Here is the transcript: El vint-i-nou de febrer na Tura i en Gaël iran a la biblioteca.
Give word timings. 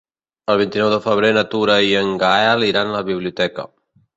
El 0.53 0.55
vint-i-nou 0.61 0.89
de 0.93 0.97
febrer 1.03 1.29
na 1.35 1.45
Tura 1.51 1.75
i 1.91 1.93
en 2.01 2.09
Gaël 2.25 2.69
iran 2.71 2.91
a 2.95 2.99
la 2.99 3.07
biblioteca. 3.11 3.71